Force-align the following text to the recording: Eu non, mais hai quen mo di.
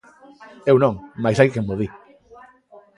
Eu 0.71 0.75
non, 0.83 0.93
mais 1.23 1.37
hai 1.39 1.49
quen 1.53 1.65
mo 1.67 1.75
di. 1.81 1.87